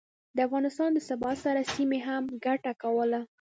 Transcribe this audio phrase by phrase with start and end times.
[0.35, 3.21] د افغانستان د ثبات سره، سیمې هم ګټه کوله